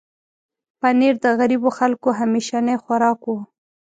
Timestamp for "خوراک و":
2.83-3.35